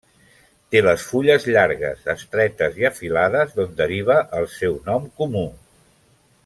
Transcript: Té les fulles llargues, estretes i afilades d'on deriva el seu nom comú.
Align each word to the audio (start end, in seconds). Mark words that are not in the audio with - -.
Té 0.75 0.79
les 0.85 1.03
fulles 1.09 1.45
llargues, 1.55 2.01
estretes 2.15 2.81
i 2.83 2.89
afilades 2.91 3.55
d'on 3.59 3.79
deriva 3.83 4.19
el 4.41 4.51
seu 4.55 4.81
nom 4.91 5.07
comú. 5.23 5.49